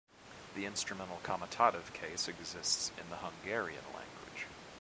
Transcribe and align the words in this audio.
The 0.55 0.65
instrumental-comitative 0.65 1.93
case 1.93 2.27
exists 2.27 2.89
in 2.99 3.11
the 3.11 3.17
Hungarian 3.17 3.83
language. 3.93 4.47